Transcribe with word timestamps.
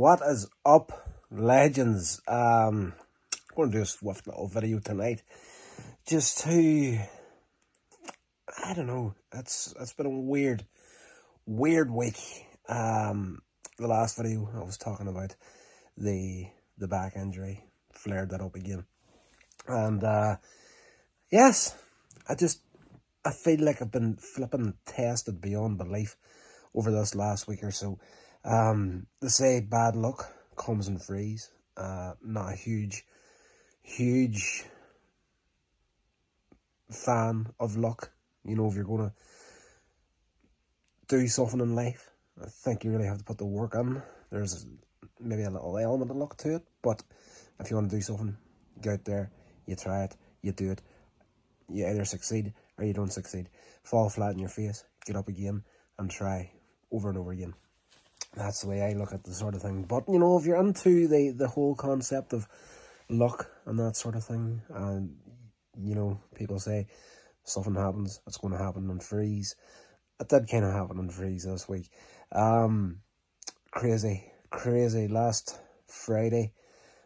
What 0.00 0.22
is 0.26 0.48
up, 0.64 0.92
legends? 1.30 2.22
Um, 2.26 2.94
I'm 3.34 3.54
going 3.54 3.70
to 3.70 3.76
do 3.76 3.82
a 3.82 3.84
swift 3.84 4.26
little 4.26 4.48
video 4.48 4.78
tonight, 4.78 5.22
just 6.08 6.38
to, 6.44 6.98
I 8.64 8.72
don't 8.72 8.86
know, 8.86 9.14
it's 9.34 9.74
it's 9.78 9.92
been 9.92 10.06
a 10.06 10.08
weird, 10.08 10.64
weird 11.44 11.90
week. 11.90 12.18
Um, 12.66 13.42
the 13.76 13.88
last 13.88 14.16
video 14.16 14.48
I 14.56 14.64
was 14.64 14.78
talking 14.78 15.06
about 15.06 15.36
the 15.98 16.46
the 16.78 16.88
back 16.88 17.14
injury, 17.14 17.66
flared 17.92 18.30
that 18.30 18.40
up 18.40 18.54
again, 18.54 18.86
and 19.68 20.02
uh, 20.02 20.36
yes, 21.30 21.76
I 22.26 22.36
just 22.36 22.62
I 23.22 23.32
feel 23.32 23.62
like 23.62 23.82
I've 23.82 23.92
been 23.92 24.16
flipping 24.16 24.78
tested 24.86 25.42
beyond 25.42 25.76
belief 25.76 26.16
over 26.74 26.90
this 26.90 27.14
last 27.14 27.46
week 27.46 27.62
or 27.62 27.70
so. 27.70 27.98
Um, 28.44 29.06
they 29.20 29.28
say 29.28 29.60
bad 29.60 29.96
luck 29.96 30.32
comes 30.56 30.88
in 30.88 30.98
threes. 30.98 31.50
Uh, 31.76 32.14
not 32.22 32.52
a 32.52 32.56
huge, 32.56 33.04
huge 33.82 34.64
fan 36.90 37.48
of 37.58 37.76
luck. 37.76 38.10
You 38.44 38.56
know, 38.56 38.68
if 38.68 38.74
you're 38.74 38.84
going 38.84 39.10
to 39.10 39.12
do 41.08 41.28
something 41.28 41.60
in 41.60 41.74
life, 41.74 42.10
I 42.42 42.46
think 42.46 42.84
you 42.84 42.90
really 42.90 43.06
have 43.06 43.18
to 43.18 43.24
put 43.24 43.38
the 43.38 43.44
work 43.44 43.74
in. 43.74 44.02
There's 44.30 44.66
maybe 45.18 45.42
a 45.42 45.50
little 45.50 45.76
element 45.76 46.10
of 46.10 46.16
luck 46.16 46.36
to 46.38 46.56
it, 46.56 46.62
but 46.82 47.02
if 47.58 47.70
you 47.70 47.76
want 47.76 47.90
to 47.90 47.96
do 47.96 48.02
something, 48.02 48.36
go 48.80 48.92
out 48.92 49.04
there, 49.04 49.30
you 49.66 49.76
try 49.76 50.04
it, 50.04 50.16
you 50.40 50.52
do 50.52 50.70
it. 50.70 50.80
You 51.68 51.86
either 51.86 52.04
succeed 52.04 52.54
or 52.78 52.84
you 52.84 52.94
don't 52.94 53.12
succeed. 53.12 53.50
Fall 53.84 54.08
flat 54.08 54.32
in 54.32 54.38
your 54.38 54.48
face, 54.48 54.84
get 55.04 55.16
up 55.16 55.28
again, 55.28 55.62
and 55.98 56.10
try 56.10 56.50
over 56.90 57.10
and 57.10 57.18
over 57.18 57.32
again 57.32 57.54
that's 58.34 58.62
the 58.62 58.68
way 58.68 58.82
I 58.82 58.92
look 58.92 59.12
at 59.12 59.24
the 59.24 59.32
sort 59.32 59.54
of 59.54 59.62
thing. 59.62 59.84
But 59.84 60.04
you 60.08 60.18
know, 60.18 60.38
if 60.38 60.46
you're 60.46 60.60
into 60.60 61.08
the 61.08 61.30
the 61.30 61.48
whole 61.48 61.74
concept 61.74 62.32
of 62.32 62.46
luck 63.08 63.50
and 63.66 63.78
that 63.78 63.96
sort 63.96 64.16
of 64.16 64.24
thing, 64.24 64.62
and 64.70 65.16
you 65.78 65.94
know, 65.94 66.20
people 66.34 66.58
say 66.58 66.86
something 67.44 67.74
happens, 67.74 68.20
it's 68.26 68.38
going 68.38 68.52
to 68.52 68.62
happen 68.62 68.88
on 68.90 69.00
freeze. 69.00 69.56
It 70.20 70.28
did 70.28 70.48
kind 70.48 70.64
of 70.64 70.72
happen 70.72 70.98
on 70.98 71.08
freeze 71.08 71.44
this 71.44 71.68
week. 71.68 71.90
Um, 72.32 73.00
crazy, 73.70 74.30
crazy. 74.50 75.08
Last 75.08 75.58
Friday 75.86 76.52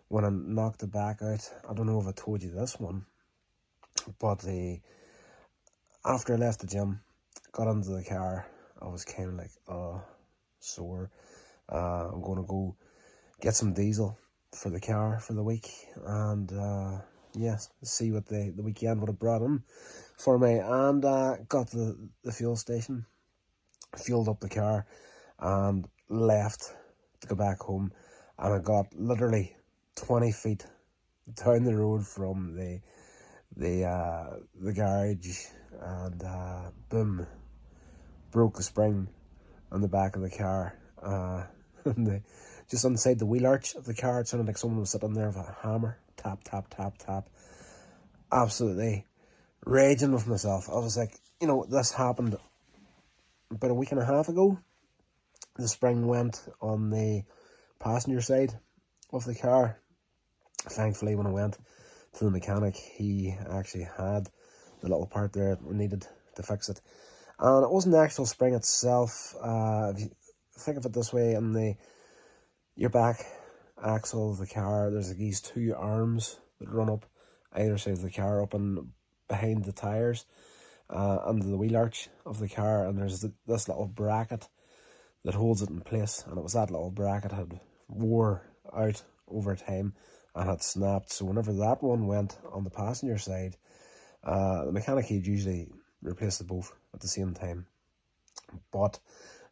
when 0.09 0.25
I 0.25 0.31
knocked 0.31 0.81
the 0.81 0.87
back 0.87 1.23
out, 1.23 1.51
I 1.69 1.75
don't 1.75 1.87
know 1.87 2.01
if 2.01 2.07
I 2.07 2.13
told 2.13 2.43
you 2.43 2.51
this 2.51 2.79
one, 2.79 3.07
but 4.21 4.41
the 4.41 4.81
after 6.05 6.35
I 6.35 6.37
left 6.37 6.61
the 6.61 6.67
gym, 6.67 7.01
got 7.53 7.71
into 7.71 7.91
the 7.91 8.05
car, 8.05 8.47
I 8.81 8.89
was 8.89 9.05
kind 9.05 9.31
of 9.31 9.35
like, 9.37 9.51
oh 9.69 10.03
sore. 10.65 11.11
Uh, 11.71 12.09
I'm 12.13 12.23
going 12.23 12.39
to 12.39 12.47
go 12.47 12.77
get 13.41 13.55
some 13.55 13.73
diesel 13.73 14.19
for 14.53 14.71
the 14.71 14.81
car 14.81 15.19
for 15.19 15.33
the 15.33 15.43
week 15.43 15.69
and 16.07 16.53
uh, 16.53 16.99
yes, 17.35 17.69
see 17.83 18.13
what 18.13 18.27
the, 18.27 18.53
the 18.57 18.63
weekend 18.63 19.01
would 19.01 19.09
have 19.09 19.19
brought 19.19 19.43
in 19.43 19.63
for 20.17 20.39
me. 20.39 20.55
And 20.59 21.05
uh, 21.05 21.37
got 21.49 21.69
to 21.69 21.77
the, 21.77 22.09
the 22.25 22.33
fuel 22.33 22.57
station, 22.57 23.07
fueled 23.97 24.29
up 24.29 24.41
the 24.41 24.49
car 24.49 24.87
and 25.39 25.87
left 26.09 26.73
to 27.21 27.27
go 27.27 27.35
back 27.35 27.61
home. 27.61 27.93
And 28.39 28.55
I 28.55 28.59
got 28.59 28.87
literally 28.95 29.57
20 29.97 30.33
feet 30.33 30.67
down 31.35 31.65
the 31.65 31.77
road 31.77 32.07
from 32.07 32.57
the 32.57 32.81
the 33.57 33.85
uh, 33.85 34.37
the 34.61 34.73
garage 34.73 35.47
and 35.81 36.23
uh, 36.23 36.71
boom, 36.89 37.27
broke 38.33 38.57
the 38.57 38.63
spring 38.63 39.09
on 39.71 39.81
the 39.81 39.89
back 39.89 40.17
of 40.17 40.23
the 40.23 40.31
car. 40.31 40.77
Uh, 41.03 41.45
the, 41.85 42.23
just 42.71 42.85
inside 42.85 43.19
the 43.19 43.27
wheel 43.27 43.47
arch 43.47 43.75
of 43.75 43.85
the 43.85 43.95
car, 43.95 44.21
it 44.21 44.29
sounded 44.29 44.47
like 44.47 44.59
someone 44.59 44.81
was 44.81 44.91
sitting 44.91 45.15
there 45.15 45.29
with 45.29 45.37
a 45.37 45.57
hammer. 45.63 45.99
Tap, 46.17 46.41
tap, 46.45 46.67
tap, 46.71 46.99
tap. 46.99 47.29
Absolutely 48.33 49.05
raging 49.65 50.13
with 50.13 50.27
myself. 50.27 50.69
I 50.71 50.75
was 50.75 50.97
like, 50.97 51.15
you 51.41 51.47
know, 51.47 51.67
this 51.69 51.93
happened 51.93 52.37
about 53.51 53.71
a 53.71 53.75
week 53.75 53.93
and 53.93 54.01
a 54.01 54.05
half 54.05 54.29
ago. 54.29 54.59
The 55.57 55.69
spring 55.69 56.07
went 56.07 56.43
on 56.61 56.91
the 56.91 57.23
passenger 57.79 58.21
side 58.21 58.53
of 59.13 59.25
the 59.25 59.35
car. 59.35 59.79
Thankfully, 60.59 61.15
when 61.15 61.27
I 61.27 61.31
went 61.31 61.59
to 62.15 62.25
the 62.25 62.31
mechanic, 62.31 62.77
he 62.77 63.37
actually 63.51 63.87
had 63.97 64.29
the 64.81 64.89
little 64.89 65.07
part 65.07 65.33
there 65.33 65.57
that 65.57 65.73
needed 65.73 66.07
to 66.37 66.43
fix 66.43 66.69
it. 66.69 66.81
And 67.39 67.65
it 67.65 67.71
wasn't 67.71 67.93
the 67.93 68.01
actual 68.01 68.27
spring 68.27 68.55
itself. 68.55 69.35
Uh, 69.43 69.93
if 69.95 70.01
you 70.01 70.11
think 70.59 70.79
of 70.79 70.87
it 70.87 70.93
this 70.93 71.13
way, 71.13 71.35
in 71.35 71.53
the 71.53 71.75
your 72.77 72.91
back 72.91 73.25
axle 73.83 74.31
of 74.31 74.39
the 74.39 74.47
car, 74.47 74.91
there's 74.91 75.09
like 75.09 75.19
these 75.19 75.41
two 75.41 75.75
arms 75.77 76.39
that 76.61 76.69
run 76.69 76.91
up 76.91 77.07
either 77.53 77.79
side 77.79 77.95
of 77.95 78.03
the 78.03 78.11
car, 78.11 78.43
up 78.43 78.55
and 78.55 78.89
behind 79.29 79.65
the 79.65 79.73
tires, 79.73 80.27
uh, 80.91 81.19
under 81.25 81.47
the 81.47 81.57
wheel 81.57 81.77
arch 81.77 82.09
of 82.27 82.39
the 82.39 82.49
car, 82.49 82.87
and 82.87 82.99
there's 82.99 83.25
this 83.47 83.69
little 83.69 83.87
bracket 83.87 84.49
that 85.25 85.35
holds 85.35 85.63
it 85.63 85.71
in 85.71 85.81
place, 85.81 86.25
and 86.29 86.37
it 86.37 86.43
was 86.43 86.53
that 86.53 86.71
little 86.71 86.91
bracket 86.91 87.33
had 87.33 87.61
wore 87.89 88.43
out 88.75 89.03
over 89.29 89.57
time 89.57 89.95
and 90.35 90.49
had 90.49 90.63
snapped. 90.63 91.13
So 91.13 91.25
whenever 91.25 91.53
that 91.53 91.83
one 91.83 92.07
went 92.07 92.37
on 92.53 92.65
the 92.65 92.71
passenger 92.71 93.19
side, 93.19 93.57
uh, 94.23 94.67
the 94.67 94.73
mechanic 94.73 95.07
he'd 95.07 95.27
usually 95.27 95.69
replace 96.03 96.39
the 96.39 96.45
both 96.45 96.73
at 96.95 97.01
the 97.01 97.09
same 97.09 97.35
time. 97.35 97.67
But 98.73 98.99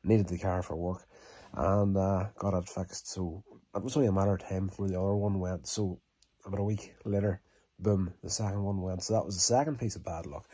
needed 0.05 0.29
the 0.29 0.39
car 0.39 0.63
for 0.63 0.77
work 0.77 1.07
and 1.55 1.97
uh, 1.97 2.27
got 2.39 2.55
it 2.55 2.69
fixed. 2.69 3.09
So 3.09 3.45
it 3.75 3.83
was 3.83 3.97
only 3.97 4.09
a 4.09 4.13
matter 4.13 4.35
of 4.35 4.47
time 4.47 4.69
before 4.69 4.89
the 4.89 4.99
other 4.99 5.15
one 5.15 5.41
went. 5.41 5.67
So 5.67 6.01
about 6.45 6.61
a 6.61 6.65
week 6.65 6.95
later, 7.05 7.41
boom, 7.79 8.15
the 8.23 8.31
second 8.31 8.63
one 8.63 8.81
went. 8.81 9.03
So 9.03 9.15
that 9.15 9.25
was 9.25 9.35
the 9.35 9.41
second 9.41 9.79
piece 9.79 9.97
of 9.97 10.05
bad 10.05 10.27
luck. 10.27 10.49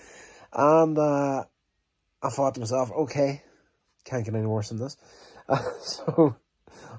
And 0.52 0.98
uh, 0.98 1.44
I 2.22 2.28
thought 2.30 2.54
to 2.54 2.60
myself, 2.60 2.90
okay, 2.90 3.42
can't 4.04 4.24
get 4.24 4.34
any 4.34 4.46
worse 4.46 4.70
than 4.70 4.78
this. 4.78 4.96
Uh, 5.48 5.58
so 5.80 6.36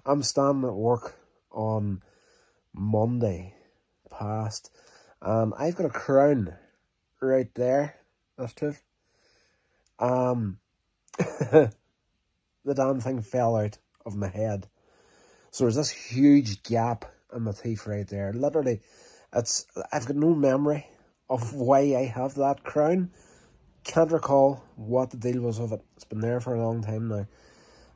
I'm 0.05 0.23
standing 0.23 0.69
at 0.69 0.75
work 0.75 1.15
on 1.51 2.01
Monday 2.73 3.55
past, 4.09 4.71
and 5.21 5.53
I've 5.57 5.75
got 5.75 5.87
a 5.87 5.89
crown 5.89 6.53
right 7.21 7.53
there. 7.55 7.95
That's 8.37 8.53
true. 8.53 8.75
Um, 9.99 10.59
the 11.17 11.71
damn 12.73 12.99
thing 13.01 13.21
fell 13.21 13.55
out 13.55 13.77
of 14.05 14.15
my 14.15 14.29
head. 14.29 14.67
So 15.51 15.63
there's 15.63 15.75
this 15.75 15.89
huge 15.89 16.63
gap 16.63 17.05
in 17.35 17.43
my 17.43 17.51
teeth 17.51 17.87
right 17.87 18.07
there. 18.07 18.33
Literally, 18.33 18.81
it's 19.33 19.65
I've 19.91 20.05
got 20.05 20.15
no 20.15 20.33
memory 20.33 20.85
of 21.29 21.53
why 21.53 21.79
I 21.79 22.05
have 22.05 22.35
that 22.35 22.63
crown. 22.63 23.11
Can't 23.83 24.11
recall 24.11 24.63
what 24.75 25.11
the 25.11 25.17
deal 25.17 25.41
was 25.41 25.59
of 25.59 25.71
it. 25.71 25.81
It's 25.95 26.05
been 26.05 26.21
there 26.21 26.39
for 26.39 26.55
a 26.55 26.63
long 26.63 26.83
time 26.83 27.07
now. 27.07 27.27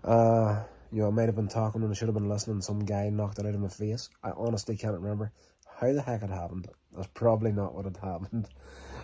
Uh, 0.03 0.63
you 0.91 1.01
know, 1.01 1.07
I 1.07 1.11
might 1.11 1.27
have 1.27 1.35
been 1.35 1.47
talking 1.47 1.81
and 1.81 1.91
I 1.91 1.93
should 1.93 2.07
have 2.07 2.15
been 2.15 2.29
listening. 2.29 2.61
Some 2.61 2.85
guy 2.85 3.09
knocked 3.09 3.39
it 3.39 3.45
out 3.45 3.55
of 3.55 3.59
my 3.59 3.67
face. 3.67 4.09
I 4.23 4.31
honestly 4.31 4.77
can't 4.77 4.93
remember 4.93 5.31
how 5.79 5.91
the 5.91 6.01
heck 6.01 6.23
it 6.23 6.29
happened. 6.29 6.67
That's 6.95 7.09
probably 7.13 7.51
not 7.51 7.73
what 7.73 7.85
had 7.85 7.97
happened. 7.97 8.47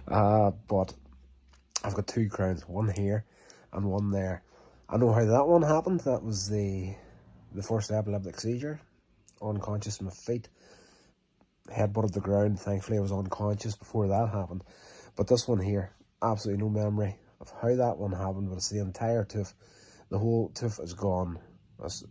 Uh, 0.07 0.51
but 0.67 0.93
I've 1.83 1.93
got 1.93 2.07
two 2.07 2.29
crowns, 2.29 2.67
one 2.67 2.89
here 2.89 3.25
and 3.71 3.85
one 3.85 4.11
there. 4.11 4.43
I 4.89 4.97
know 4.97 5.13
how 5.13 5.25
that 5.25 5.47
one 5.47 5.61
happened. 5.61 6.01
That 6.01 6.23
was 6.23 6.49
the 6.49 6.95
the 7.53 7.63
first 7.63 7.91
epileptic 7.91 8.39
seizure. 8.39 8.81
Unconscious 9.41 9.99
on 9.99 10.07
my 10.07 10.11
feet. 10.11 10.49
Head 11.73 11.93
butted 11.93 12.13
the 12.13 12.19
ground. 12.19 12.59
Thankfully, 12.59 12.97
I 12.97 13.01
was 13.01 13.11
unconscious 13.11 13.75
before 13.75 14.07
that 14.07 14.29
happened. 14.29 14.63
But 15.15 15.27
this 15.27 15.47
one 15.47 15.59
here, 15.59 15.93
absolutely 16.21 16.63
no 16.63 16.69
memory 16.69 17.17
of 17.39 17.51
how 17.61 17.75
that 17.75 17.97
one 17.97 18.11
happened. 18.11 18.49
But 18.49 18.57
it's 18.57 18.69
the 18.69 18.81
entire 18.81 19.23
tooth. 19.23 19.53
The 20.09 20.19
whole 20.19 20.49
tooth 20.49 20.79
is 20.81 20.93
gone. 20.93 21.39
It's 21.83 22.03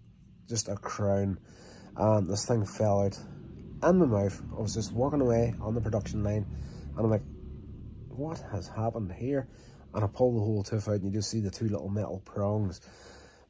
just 0.48 0.68
a 0.68 0.76
crown. 0.76 1.38
And 1.96 2.28
this 2.28 2.46
thing 2.46 2.64
fell 2.64 3.02
out 3.02 3.18
in 3.82 3.98
my 3.98 4.06
mouth. 4.06 4.40
I 4.56 4.60
was 4.60 4.74
just 4.74 4.92
walking 4.92 5.20
away 5.20 5.54
on 5.60 5.74
the 5.74 5.80
production 5.80 6.24
line. 6.24 6.46
And 6.96 6.98
I'm 6.98 7.10
like, 7.10 7.22
what 8.18 8.42
has 8.52 8.68
happened 8.68 9.12
here? 9.12 9.48
And 9.94 10.04
I 10.04 10.08
pull 10.08 10.34
the 10.34 10.40
whole 10.40 10.62
tooth 10.62 10.88
out 10.88 10.96
and 10.96 11.04
you 11.04 11.10
just 11.12 11.30
see 11.30 11.40
the 11.40 11.50
two 11.50 11.68
little 11.68 11.88
metal 11.88 12.20
prongs 12.24 12.80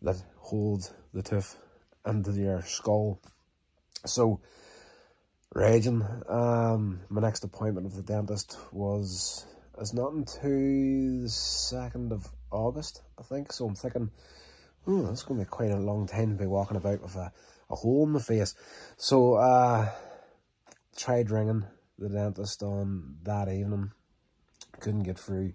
that 0.03 0.23
hold 0.37 0.93
the 1.13 1.23
tooth 1.23 1.57
into 2.07 2.33
your 2.33 2.63
skull. 2.63 3.21
So, 4.07 4.41
raging. 5.55 6.07
Um, 6.29 7.01
my 7.09 7.21
next 7.21 7.45
appointment 7.45 7.87
with 7.87 7.97
the 7.97 8.03
dentist 8.03 8.57
was 8.71 9.47
is 9.81 9.95
not 9.95 10.13
until 10.13 11.23
the 11.23 11.29
2nd 11.29 12.13
of 12.13 12.29
August, 12.51 13.03
I 13.19 13.23
think. 13.23 13.53
So 13.53 13.67
I'm 13.67 13.75
thinking, 13.75 14.11
oh, 14.87 15.03
that's 15.03 15.23
going 15.23 15.41
to 15.41 15.47
be 15.47 15.51
quite 15.51 15.71
a 15.71 15.77
long 15.77 16.07
time 16.07 16.31
to 16.31 16.43
be 16.43 16.47
walking 16.47 16.77
about 16.77 17.01
with 17.03 17.17
a, 17.17 17.33
a 17.71 17.75
hole 17.75 18.07
in 18.07 18.13
the 18.13 18.21
face. 18.21 18.55
So, 18.97 19.35
uh, 19.35 19.91
tried 20.97 21.31
ringing 21.31 21.65
the 21.99 22.09
dentist 22.09 22.63
on 22.63 23.17
that 23.23 23.49
evening 23.49 23.93
couldn't 24.81 25.05
get 25.05 25.19
through. 25.19 25.53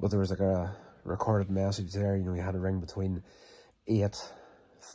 But 0.00 0.10
there 0.10 0.20
was 0.20 0.30
like 0.30 0.40
a 0.40 0.76
recorded 1.04 1.50
message 1.50 1.92
there, 1.92 2.16
you 2.16 2.24
know, 2.24 2.34
you 2.34 2.42
had 2.42 2.52
to 2.52 2.58
ring 2.58 2.80
between 2.80 3.22
8 3.86 4.10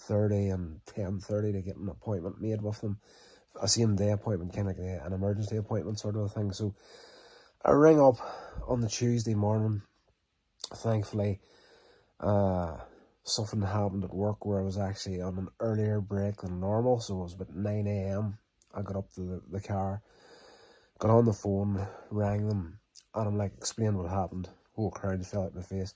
9.30 0.09 0.53
and 0.53 0.81
10.30 0.85 1.53
to 1.53 1.61
get 1.61 1.77
an 1.77 1.89
appointment 1.89 2.41
made 2.41 2.61
with 2.61 2.79
them. 2.81 2.99
A 3.61 3.67
same 3.67 3.95
day 3.95 4.11
appointment, 4.11 4.53
kind 4.53 4.69
of 4.69 4.77
like 4.77 4.85
an 4.85 5.13
emergency 5.13 5.57
appointment 5.57 5.99
sort 5.99 6.15
of 6.15 6.23
a 6.23 6.29
thing. 6.29 6.51
So 6.53 6.75
I 7.63 7.71
ring 7.71 7.99
up 7.99 8.17
on 8.67 8.81
the 8.81 8.87
Tuesday 8.87 9.33
morning. 9.33 9.81
Thankfully, 10.75 11.39
uh, 12.19 12.77
something 13.23 13.61
happened 13.61 14.03
at 14.03 14.13
work 14.13 14.45
where 14.45 14.59
I 14.59 14.63
was 14.63 14.77
actually 14.77 15.21
on 15.21 15.37
an 15.37 15.47
earlier 15.59 15.99
break 15.99 16.37
than 16.37 16.59
normal. 16.59 16.99
So 16.99 17.15
it 17.15 17.23
was 17.23 17.33
about 17.33 17.55
9 17.55 17.87
a.m. 17.87 18.37
I 18.73 18.81
got 18.81 18.95
up 18.95 19.11
to 19.15 19.21
the, 19.21 19.41
the 19.51 19.61
car, 19.61 20.01
got 20.99 21.09
on 21.09 21.25
the 21.25 21.33
phone, 21.33 21.87
rang 22.11 22.47
them, 22.47 22.79
and 23.15 23.27
I'm 23.27 23.37
like, 23.37 23.53
explain 23.57 23.97
what 23.97 24.09
happened. 24.09 24.49
Whole 24.75 24.91
crowd 24.91 25.25
fell 25.25 25.43
out 25.43 25.55
my 25.55 25.61
face. 25.61 25.93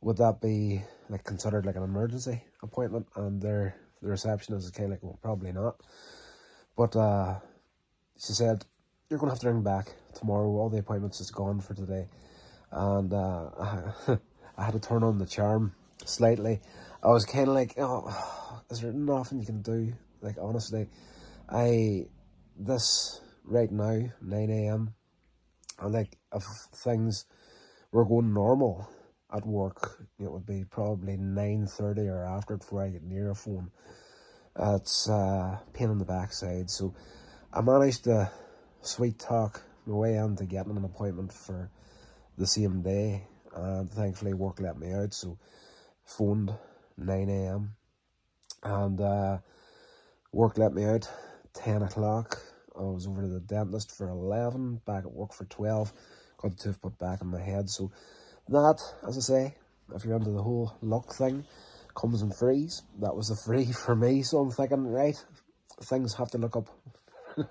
Would 0.00 0.16
that 0.16 0.40
be 0.40 0.82
like 1.08 1.24
considered 1.24 1.66
like 1.66 1.76
an 1.76 1.82
emergency 1.82 2.42
appointment? 2.62 3.06
And 3.16 3.40
their 3.40 3.76
the 4.02 4.08
receptionist 4.08 4.64
is 4.64 4.70
kind 4.70 4.86
of 4.86 4.90
like, 4.92 5.02
well, 5.02 5.18
probably 5.22 5.52
not. 5.52 5.80
But 6.76 6.96
uh, 6.96 7.40
she 8.18 8.32
said, 8.32 8.64
you're 9.10 9.18
to 9.18 9.26
have 9.26 9.40
to 9.40 9.48
ring 9.48 9.62
back 9.62 9.92
tomorrow. 10.14 10.48
All 10.48 10.70
the 10.70 10.78
appointments 10.78 11.20
is 11.20 11.30
gone 11.30 11.60
for 11.60 11.74
today. 11.74 12.06
And 12.70 13.12
uh, 13.12 13.50
I, 14.56 14.64
had 14.64 14.72
to 14.72 14.80
turn 14.80 15.02
on 15.02 15.18
the 15.18 15.26
charm 15.26 15.74
slightly. 16.04 16.60
I 17.02 17.08
was 17.08 17.24
kind 17.24 17.48
of 17.48 17.54
like, 17.54 17.74
oh, 17.76 18.62
is 18.70 18.80
there 18.80 18.92
nothing 18.92 19.40
you 19.40 19.46
can 19.46 19.62
do? 19.62 19.92
Like, 20.22 20.36
honestly, 20.40 20.88
I, 21.48 22.06
this 22.58 23.20
right 23.44 23.70
now, 23.70 24.10
9 24.22 24.50
a.m., 24.50 24.94
and 25.80 25.92
like, 25.92 26.16
if 26.34 26.44
things 26.74 27.24
were 27.92 28.04
going 28.04 28.32
normal 28.32 28.88
at 29.32 29.46
work, 29.46 30.06
it 30.18 30.30
would 30.30 30.46
be 30.46 30.64
probably 30.64 31.16
9.30 31.16 32.10
or 32.10 32.24
after 32.24 32.56
before 32.56 32.84
I 32.84 32.90
get 32.90 33.02
near 33.02 33.30
a 33.30 33.34
phone. 33.34 33.70
It's 34.58 35.08
uh, 35.08 35.58
pain 35.72 35.90
in 35.90 35.98
the 35.98 36.04
backside. 36.04 36.70
So 36.70 36.94
I 37.52 37.60
managed 37.60 38.04
to 38.04 38.30
sweet 38.82 39.18
talk 39.18 39.62
my 39.86 39.94
way 39.94 40.16
into 40.16 40.44
getting 40.44 40.76
an 40.76 40.84
appointment 40.84 41.32
for 41.32 41.70
the 42.36 42.46
same 42.46 42.82
day. 42.82 43.26
And 43.54 43.90
thankfully 43.90 44.34
work 44.34 44.60
let 44.60 44.78
me 44.78 44.92
out. 44.92 45.14
So 45.14 45.38
phoned 46.04 46.52
9am 47.00 47.70
and 48.62 49.00
uh, 49.00 49.38
work 50.32 50.58
let 50.58 50.72
me 50.72 50.84
out 50.84 51.08
10 51.54 51.82
o'clock. 51.82 52.40
I 52.80 52.84
was 52.84 53.06
over 53.06 53.20
to 53.22 53.28
the 53.28 53.40
dentist 53.40 53.92
for 53.96 54.08
11, 54.08 54.80
back 54.86 55.04
at 55.04 55.12
work 55.12 55.34
for 55.34 55.44
12, 55.44 55.92
got 56.38 56.50
the 56.52 56.56
tooth 56.56 56.80
put 56.80 56.98
back 56.98 57.20
in 57.20 57.28
my 57.28 57.40
head. 57.40 57.68
So 57.68 57.90
that, 58.48 58.80
as 59.06 59.18
I 59.18 59.20
say, 59.20 59.54
if 59.94 60.04
you're 60.04 60.16
into 60.16 60.30
the 60.30 60.42
whole 60.42 60.76
luck 60.80 61.12
thing, 61.12 61.44
comes 61.94 62.22
in 62.22 62.30
freeze. 62.32 62.82
That 63.00 63.14
was 63.14 63.30
a 63.30 63.36
free 63.36 63.72
for 63.84 63.94
me, 63.94 64.22
so 64.22 64.38
I'm 64.38 64.50
thinking, 64.50 64.86
right, 64.86 65.22
things 65.82 66.14
have 66.14 66.30
to 66.30 66.38
look 66.38 66.56
up. 66.56 66.68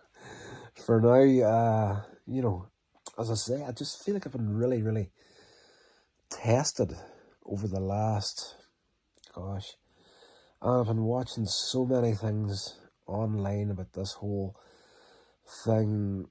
for 0.86 1.00
now, 1.00 1.48
uh, 1.48 2.02
you 2.26 2.42
know, 2.42 2.68
as 3.20 3.30
I 3.30 3.36
say, 3.36 3.64
I 3.64 3.72
just 3.72 4.04
feel 4.04 4.16
like 4.16 4.26
I've 4.26 4.34
been 4.34 4.56
really, 4.56 4.82
really 4.82 5.12
tested 6.30 6.96
over 7.46 7.68
the 7.68 7.80
last, 7.80 8.56
gosh, 9.36 9.76
I've 10.62 10.88
been 10.88 11.04
watching 11.04 11.46
so 11.46 11.86
many 11.86 12.16
things 12.16 12.80
online 13.06 13.72
about 13.72 13.94
this 13.94 14.14
whole 14.14 14.56
thing. 15.66 16.28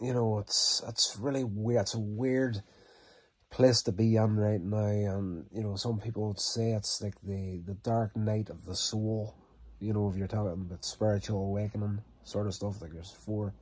You 0.00 0.14
know, 0.14 0.38
it's 0.38 0.82
it's 0.86 1.16
really 1.18 1.44
weird. 1.44 1.82
It's 1.82 1.94
a 1.94 2.00
weird 2.00 2.62
place 3.50 3.82
to 3.82 3.92
be 3.92 4.16
in 4.16 4.36
right 4.36 4.60
now, 4.60 5.16
and 5.16 5.46
you 5.52 5.62
know, 5.62 5.76
some 5.76 5.98
people 5.98 6.28
would 6.28 6.40
say 6.40 6.72
it's 6.72 7.02
like 7.02 7.20
the 7.22 7.62
the 7.66 7.74
dark 7.74 8.16
night 8.16 8.50
of 8.50 8.64
the 8.64 8.76
soul. 8.76 9.34
You 9.80 9.92
know, 9.92 10.08
if 10.08 10.16
you're 10.16 10.28
talking 10.28 10.52
about 10.52 10.84
spiritual 10.84 11.46
awakening 11.46 12.02
sort 12.24 12.46
of 12.46 12.54
stuff, 12.54 12.82
like 12.82 12.92
there's 12.92 13.10
four 13.12 13.54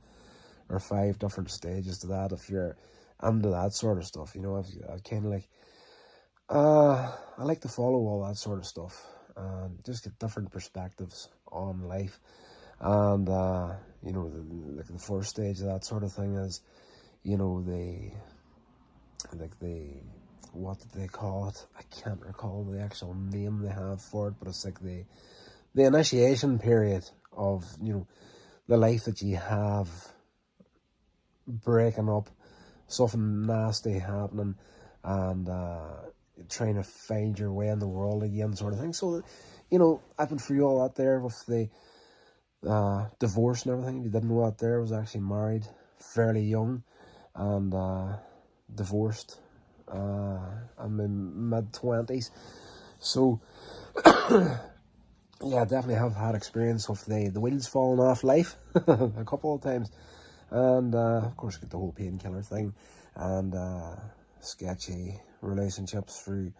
or 0.69 0.79
five 0.79 1.19
different 1.19 1.51
stages 1.51 1.99
to 1.99 2.07
that. 2.07 2.31
If 2.31 2.49
you're 2.49 2.75
into 3.23 3.49
that 3.49 3.73
sort 3.73 3.97
of 3.97 4.05
stuff, 4.05 4.35
you 4.35 4.41
know, 4.41 4.57
I've, 4.57 4.93
I've 4.93 5.03
kind 5.03 5.25
of 5.25 5.31
like 5.31 5.47
uh, 6.49 7.11
I 7.37 7.43
like 7.43 7.61
to 7.61 7.67
follow 7.67 7.99
all 8.07 8.25
that 8.27 8.37
sort 8.37 8.59
of 8.59 8.65
stuff 8.65 9.05
and 9.35 9.83
just 9.85 10.03
get 10.03 10.17
different 10.19 10.51
perspectives 10.51 11.29
on 11.51 11.87
life. 11.87 12.19
And, 12.79 13.27
uh, 13.27 13.73
you 14.07 14.13
know, 14.13 14.29
the, 14.29 14.39
like 14.77 14.87
the 14.87 14.97
first 14.97 15.31
stage 15.31 15.59
of 15.59 15.65
that 15.65 15.83
sort 15.83 16.03
of 16.03 16.13
thing 16.13 16.35
is, 16.35 16.61
you 17.23 17.37
know, 17.37 17.61
the, 17.61 18.09
like 19.33 19.59
the, 19.59 19.89
what 20.53 20.79
did 20.79 20.91
they 20.93 21.07
call 21.07 21.49
it? 21.49 21.65
I 21.77 21.81
can't 22.01 22.21
recall 22.21 22.63
the 22.63 22.79
actual 22.79 23.13
name 23.13 23.61
they 23.61 23.69
have 23.69 24.01
for 24.01 24.29
it, 24.29 24.35
but 24.39 24.47
it's 24.47 24.63
like 24.63 24.79
the, 24.79 25.03
the 25.75 25.83
initiation 25.83 26.57
period 26.57 27.03
of, 27.33 27.65
you 27.81 27.93
know, 27.93 28.07
the 28.69 28.77
life 28.77 29.03
that 29.05 29.21
you 29.21 29.35
have 29.35 29.89
breaking 31.45 32.07
up, 32.07 32.29
something 32.87 33.45
nasty 33.45 33.99
happening, 33.99 34.55
and, 35.03 35.49
uh, 35.49 35.95
trying 36.49 36.75
to 36.75 36.83
find 36.83 37.37
your 37.37 37.51
way 37.51 37.67
in 37.67 37.79
the 37.79 37.87
world 37.87 38.23
again, 38.23 38.55
sort 38.55 38.71
of 38.71 38.79
thing. 38.79 38.93
So, 38.93 39.21
you 39.69 39.79
know, 39.79 40.01
I've 40.17 40.29
been 40.29 40.37
through 40.37 40.63
all 40.63 40.83
that 40.83 40.95
there 40.95 41.19
with 41.19 41.45
the 41.45 41.67
uh, 42.65 43.07
divorce 43.19 43.65
and 43.65 43.73
everything. 43.73 43.99
If 43.99 44.05
you 44.05 44.11
didn't 44.11 44.29
know 44.29 44.45
that 44.45 44.57
there, 44.57 44.77
I 44.77 44.81
was 44.81 44.91
actually 44.91 45.21
married 45.21 45.67
fairly 45.99 46.41
young 46.41 46.83
and 47.35 47.73
uh, 47.73 48.17
divorced. 48.73 49.39
Uh, 49.87 50.39
I'm 50.77 50.99
in 50.99 51.49
mid 51.49 51.71
20s. 51.71 52.29
So, 52.99 53.39
yeah, 54.05 54.59
definitely 55.41 55.95
have 55.95 56.15
had 56.15 56.35
experience 56.35 56.89
of 56.89 57.03
the, 57.05 57.29
the 57.29 57.39
wheels 57.39 57.67
falling 57.67 57.99
off 57.99 58.23
life 58.23 58.55
a 58.75 59.25
couple 59.25 59.55
of 59.55 59.61
times. 59.61 59.91
And, 60.49 60.95
uh, 60.95 61.21
of 61.25 61.37
course, 61.37 61.57
get 61.57 61.69
the 61.69 61.77
whole 61.77 61.91
painkiller 61.91 62.41
thing 62.41 62.73
and 63.15 63.53
uh, 63.53 63.95
sketchy 64.39 65.19
relationships 65.41 66.21
through 66.21 66.53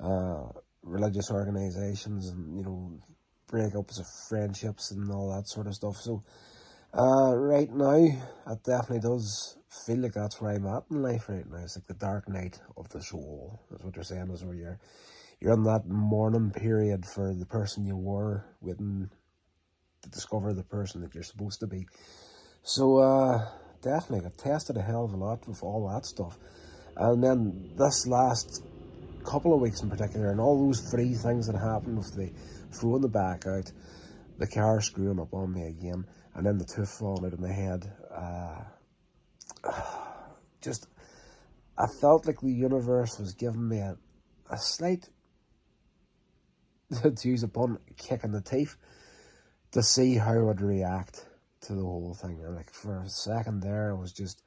uh, 0.00 0.44
religious 0.82 1.30
organizations 1.30 2.28
and, 2.28 2.56
you 2.56 2.64
know, 2.64 2.92
breakups 3.54 4.00
of 4.00 4.06
friendships 4.28 4.90
and 4.90 5.10
all 5.10 5.32
that 5.34 5.48
sort 5.48 5.68
of 5.68 5.74
stuff. 5.74 5.96
So, 5.96 6.24
uh, 6.92 7.34
right 7.36 7.70
now, 7.72 7.94
it 7.94 8.64
definitely 8.64 9.00
does 9.00 9.56
feel 9.86 9.98
like 9.98 10.14
that's 10.14 10.40
where 10.40 10.52
I'm 10.52 10.66
at 10.66 10.84
in 10.90 11.02
life 11.02 11.28
right 11.28 11.48
now. 11.48 11.62
It's 11.62 11.76
like 11.76 11.86
the 11.86 11.94
dark 11.94 12.28
night 12.28 12.58
of 12.76 12.88
the 12.88 13.02
soul. 13.02 13.60
That's 13.70 13.84
what 13.84 13.94
you're 13.94 14.04
saying, 14.04 14.30
is 14.32 14.44
where 14.44 14.54
you're, 14.54 14.80
you're 15.40 15.54
in 15.54 15.62
that 15.64 15.86
mourning 15.86 16.50
period 16.50 17.04
for 17.06 17.32
the 17.34 17.46
person 17.46 17.86
you 17.86 17.96
were, 17.96 18.44
waiting 18.60 19.10
to 20.02 20.10
discover 20.10 20.52
the 20.52 20.64
person 20.64 21.00
that 21.02 21.14
you're 21.14 21.24
supposed 21.24 21.60
to 21.60 21.66
be. 21.66 21.86
So, 22.62 22.98
uh, 22.98 23.48
definitely 23.82 24.20
got 24.20 24.38
tested 24.38 24.76
a 24.76 24.82
hell 24.82 25.04
of 25.04 25.12
a 25.12 25.16
lot 25.16 25.46
with 25.46 25.62
all 25.62 25.88
that 25.92 26.06
stuff. 26.06 26.38
And 26.96 27.22
then 27.22 27.74
this 27.76 28.06
last 28.06 28.62
couple 29.24 29.54
of 29.54 29.60
weeks 29.60 29.82
in 29.82 29.90
particular, 29.90 30.30
and 30.30 30.40
all 30.40 30.66
those 30.66 30.80
three 30.90 31.14
things 31.14 31.46
that 31.46 31.58
happened 31.58 31.96
with 31.96 32.14
the 32.14 32.30
throwing 32.74 33.02
the 33.02 33.08
back 33.08 33.46
out, 33.46 33.70
the 34.38 34.46
car 34.46 34.80
screwing 34.80 35.20
up 35.20 35.32
on 35.32 35.52
me 35.52 35.64
again, 35.66 36.04
and 36.34 36.46
then 36.46 36.58
the 36.58 36.64
tooth 36.64 36.90
falling 36.98 37.26
out 37.26 37.32
of 37.32 37.40
my 37.40 37.52
head. 37.52 37.90
Uh, 38.14 38.62
just, 40.60 40.86
I 41.78 41.86
felt 42.00 42.26
like 42.26 42.40
the 42.40 42.52
universe 42.52 43.18
was 43.18 43.34
giving 43.34 43.68
me 43.68 43.78
a, 43.78 43.96
a 44.50 44.58
slight, 44.58 45.08
to 47.02 47.28
use 47.28 47.42
a 47.42 47.48
pun, 47.48 47.78
kick 47.96 48.24
in 48.24 48.32
the 48.32 48.42
teeth 48.42 48.76
to 49.72 49.82
see 49.82 50.14
how 50.14 50.34
I 50.34 50.42
would 50.42 50.60
react 50.60 51.26
to 51.62 51.74
the 51.74 51.82
whole 51.82 52.14
thing. 52.14 52.40
And 52.44 52.54
like 52.54 52.72
for 52.72 53.02
a 53.02 53.08
second 53.08 53.60
there, 53.60 53.90
I 53.90 54.00
was 54.00 54.12
just 54.12 54.42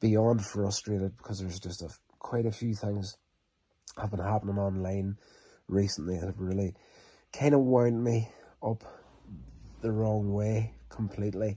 beyond 0.00 0.44
frustrated 0.44 1.16
because 1.16 1.40
there's 1.40 1.58
just 1.58 1.82
a, 1.82 1.88
quite 2.18 2.46
a 2.46 2.52
few 2.52 2.74
things 2.74 3.16
have 3.98 4.10
been 4.10 4.20
happening 4.20 4.58
online 4.58 5.16
recently 5.68 6.18
that 6.18 6.26
have 6.26 6.38
really 6.38 6.74
kind 7.32 7.54
of 7.54 7.60
wound 7.60 8.02
me 8.02 8.28
up 8.62 8.84
the 9.82 9.90
wrong 9.90 10.32
way 10.32 10.74
completely. 10.88 11.56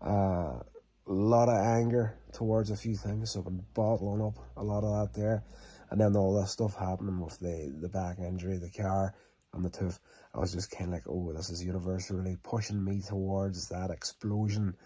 Uh, 0.00 0.60
a 1.06 1.12
lot 1.12 1.48
of 1.48 1.56
anger 1.56 2.18
towards 2.32 2.70
a 2.70 2.76
few 2.76 2.94
things, 2.94 3.32
so 3.32 3.40
I've 3.40 3.46
been 3.46 3.64
bottling 3.74 4.22
up 4.24 4.38
a 4.56 4.62
lot 4.62 4.84
of 4.84 5.12
that 5.12 5.18
there. 5.18 5.42
And 5.90 6.00
then 6.00 6.14
all 6.16 6.38
this 6.38 6.50
stuff 6.50 6.76
happening 6.76 7.20
with 7.20 7.38
the, 7.38 7.74
the 7.80 7.88
back 7.88 8.18
injury, 8.18 8.58
the 8.58 8.70
car, 8.70 9.14
and 9.54 9.64
the 9.64 9.70
tooth. 9.70 9.98
I 10.34 10.38
was 10.38 10.52
just 10.52 10.70
kind 10.70 10.90
of 10.90 10.92
like, 10.92 11.08
oh, 11.08 11.32
this 11.34 11.48
is 11.48 11.64
universe 11.64 12.10
really 12.10 12.36
pushing 12.42 12.84
me 12.84 13.00
towards 13.00 13.70
that 13.70 13.90
explosion 13.90 14.76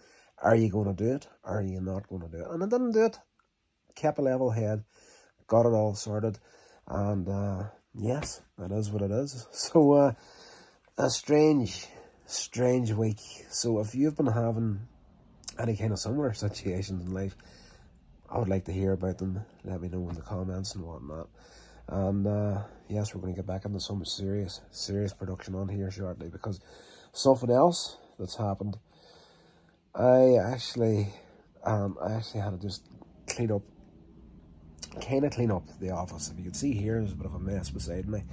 are 0.43 0.55
you 0.55 0.69
going 0.69 0.93
to 0.93 1.03
do 1.03 1.13
it? 1.13 1.27
Are 1.43 1.61
you 1.61 1.79
not 1.79 2.07
going 2.07 2.21
to 2.21 2.27
do 2.27 2.43
it? 2.43 2.51
And 2.51 2.63
I 2.63 2.65
didn't 2.67 2.91
do 2.91 3.05
it. 3.05 3.17
Kept 3.95 4.19
a 4.19 4.21
level 4.21 4.49
head. 4.49 4.83
Got 5.47 5.65
it 5.65 5.73
all 5.73 5.95
sorted. 5.95 6.37
And 6.87 7.27
uh, 7.27 7.63
yes, 7.95 8.41
that 8.57 8.71
is 8.71 8.89
what 8.89 9.01
it 9.01 9.11
is. 9.11 9.47
So 9.51 9.93
uh, 9.93 10.13
a 10.97 11.09
strange, 11.09 11.87
strange 12.25 12.91
week. 12.91 13.19
So 13.49 13.79
if 13.79 13.95
you've 13.95 14.17
been 14.17 14.27
having 14.27 14.81
any 15.59 15.75
kind 15.75 15.91
of 15.91 15.99
similar 15.99 16.33
situations 16.33 17.05
in 17.05 17.13
life, 17.13 17.35
I 18.29 18.39
would 18.39 18.49
like 18.49 18.65
to 18.65 18.71
hear 18.71 18.93
about 18.93 19.19
them. 19.19 19.41
Let 19.63 19.81
me 19.81 19.89
know 19.89 20.09
in 20.09 20.15
the 20.15 20.21
comments 20.21 20.75
and 20.75 20.83
whatnot. 20.83 21.29
And 21.87 22.25
uh, 22.25 22.63
yes, 22.87 23.13
we're 23.13 23.21
going 23.21 23.33
to 23.33 23.37
get 23.37 23.47
back 23.47 23.65
into 23.65 23.79
some 23.79 24.03
serious, 24.05 24.61
serious 24.71 25.13
production 25.13 25.55
on 25.55 25.67
here 25.67 25.91
shortly 25.91 26.29
because 26.29 26.59
something 27.11 27.51
else 27.51 27.97
that's 28.17 28.35
happened. 28.35 28.77
I 29.93 30.37
actually, 30.37 31.09
um, 31.63 31.97
I 32.01 32.13
actually 32.13 32.41
had 32.41 32.51
to 32.51 32.57
just 32.57 32.83
clean 33.27 33.51
up, 33.51 33.61
kind 35.01 35.25
of 35.25 35.31
clean 35.31 35.51
up 35.51 35.63
the 35.79 35.91
office. 35.91 36.29
If 36.29 36.37
you 36.37 36.43
can 36.45 36.53
see 36.53 36.73
here, 36.73 36.99
there's 36.99 37.11
a 37.11 37.15
bit 37.15 37.25
of 37.25 37.35
a 37.35 37.39
mess 37.39 37.69
beside 37.69 38.07
me. 38.07 38.23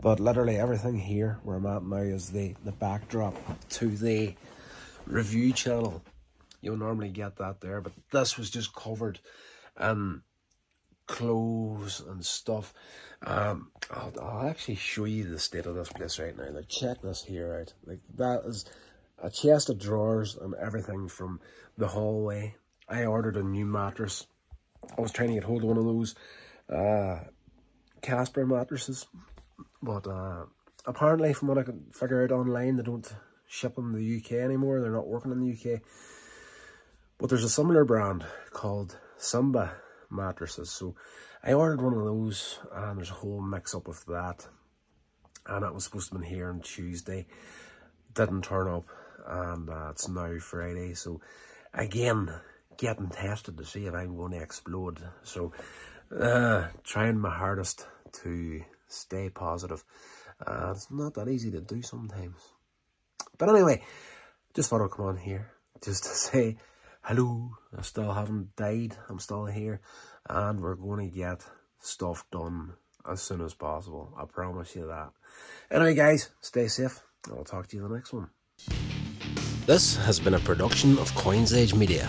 But 0.00 0.20
literally 0.20 0.56
everything 0.56 0.98
here 0.98 1.38
where 1.42 1.56
I'm 1.56 1.66
at 1.66 1.84
now 1.84 1.96
is 1.96 2.30
the, 2.30 2.54
the 2.64 2.72
backdrop 2.72 3.34
to 3.70 3.88
the 3.88 4.34
review 5.06 5.52
channel. 5.52 6.02
You'll 6.60 6.76
normally 6.76 7.10
get 7.10 7.36
that 7.36 7.60
there, 7.60 7.80
but 7.80 7.92
this 8.12 8.36
was 8.36 8.50
just 8.50 8.74
covered 8.74 9.20
in 9.80 10.22
clothes 11.06 12.00
and 12.00 12.24
stuff. 12.24 12.74
Um, 13.22 13.70
I'll, 13.90 14.12
I'll 14.20 14.48
actually 14.48 14.74
show 14.74 15.04
you 15.04 15.24
the 15.24 15.38
state 15.38 15.66
of 15.66 15.74
this 15.74 15.88
place 15.88 16.18
right 16.18 16.36
now. 16.36 16.50
Like, 16.50 16.68
check 16.68 17.00
this 17.02 17.22
here 17.22 17.60
out. 17.60 17.72
Like, 17.86 18.00
that 18.16 18.42
is 18.44 18.64
a 19.22 19.30
chest 19.30 19.70
of 19.70 19.78
drawers 19.78 20.36
and 20.36 20.54
everything 20.54 21.08
from 21.08 21.40
the 21.78 21.88
hallway. 21.88 22.54
I 22.88 23.04
ordered 23.04 23.36
a 23.36 23.42
new 23.42 23.66
mattress. 23.66 24.26
I 24.96 25.00
was 25.00 25.12
trying 25.12 25.28
to 25.28 25.34
get 25.34 25.44
hold 25.44 25.62
of 25.62 25.68
one 25.68 25.78
of 25.78 25.84
those 25.84 26.14
uh, 26.72 27.20
Casper 28.02 28.46
mattresses, 28.46 29.06
but 29.82 30.06
uh, 30.06 30.44
apparently, 30.86 31.32
from 31.32 31.48
what 31.48 31.58
I 31.58 31.62
can 31.62 31.86
figure 31.92 32.22
out 32.22 32.32
online, 32.32 32.76
they 32.76 32.82
don't 32.82 33.10
ship 33.48 33.74
them 33.74 33.92
to 33.92 33.98
the 33.98 34.16
UK 34.16 34.32
anymore. 34.44 34.80
They're 34.80 34.90
not 34.90 35.08
working 35.08 35.32
in 35.32 35.40
the 35.40 35.52
UK. 35.52 35.80
But 37.18 37.30
there's 37.30 37.44
a 37.44 37.48
similar 37.48 37.84
brand 37.84 38.24
called 38.52 38.98
Simba 39.16 39.74
mattresses. 40.10 40.70
So 40.70 40.94
I 41.42 41.52
ordered 41.52 41.80
one 41.80 41.94
of 41.94 42.04
those, 42.04 42.58
and 42.72 42.98
there's 42.98 43.10
a 43.10 43.14
whole 43.14 43.40
mix 43.40 43.74
up 43.74 43.88
with 43.88 44.04
that. 44.06 44.46
And 45.46 45.64
it 45.64 45.72
was 45.72 45.84
supposed 45.84 46.12
to 46.12 46.18
be 46.18 46.26
here 46.26 46.50
on 46.50 46.60
Tuesday. 46.60 47.26
Didn't 48.14 48.42
turn 48.42 48.68
up, 48.68 48.86
and 49.26 49.70
uh, 49.70 49.88
it's 49.90 50.08
now 50.08 50.38
Friday. 50.38 50.94
So 50.94 51.20
again, 51.72 52.32
getting 52.78 53.08
tested 53.08 53.58
to 53.58 53.64
see 53.64 53.86
if 53.86 53.94
I'm 53.94 54.16
going 54.16 54.32
to 54.32 54.42
explode. 54.42 55.00
So 55.22 55.52
uh, 56.18 56.68
trying 56.84 57.18
my 57.18 57.34
hardest 57.34 57.86
to 58.22 58.62
stay 58.88 59.30
positive. 59.30 59.84
Uh, 60.44 60.72
it's 60.74 60.90
not 60.90 61.14
that 61.14 61.28
easy 61.28 61.50
to 61.50 61.60
do 61.60 61.82
sometimes. 61.82 62.36
But 63.38 63.48
anyway, 63.50 63.82
just 64.54 64.70
thought 64.70 64.82
I'd 64.82 64.90
come 64.90 65.06
on 65.06 65.16
here 65.16 65.50
just 65.84 66.04
to 66.04 66.08
say 66.10 66.56
hello. 67.02 67.50
I 67.76 67.82
still 67.82 68.12
haven't 68.12 68.56
died. 68.56 68.96
I'm 69.08 69.18
still 69.18 69.46
here. 69.46 69.80
And 70.28 70.60
we're 70.60 70.74
going 70.74 71.10
to 71.10 71.16
get 71.16 71.44
stuff 71.80 72.24
done 72.30 72.74
as 73.10 73.22
soon 73.22 73.40
as 73.40 73.54
possible. 73.54 74.12
I 74.18 74.24
promise 74.24 74.74
you 74.74 74.88
that. 74.88 75.10
Anyway, 75.70 75.94
guys, 75.94 76.30
stay 76.40 76.68
safe. 76.68 77.00
I'll 77.30 77.44
talk 77.44 77.68
to 77.68 77.76
you 77.76 77.84
in 77.84 77.90
the 77.90 77.94
next 77.96 78.12
one. 78.12 78.30
This 79.66 79.96
has 79.96 80.20
been 80.20 80.34
a 80.34 80.38
production 80.38 80.98
of 80.98 81.12
Coins 81.14 81.52
Age 81.52 81.74
Media. 81.74 82.08